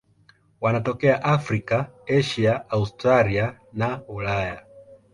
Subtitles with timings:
[0.61, 4.65] Wanatokea Afrika, Asia, Australia na Ulaya.